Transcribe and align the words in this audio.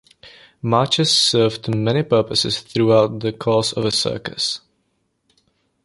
Marches 0.63 1.11
served 1.11 1.69
many 1.69 2.01
purposes 2.01 2.61
throughout 2.61 3.19
the 3.19 3.31
course 3.31 3.71
of 3.71 3.85
a 3.85 3.91
circus. 3.91 4.61